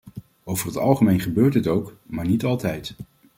[0.43, 2.95] Over het algemeen gebeurt dit ook, maar niet altijd.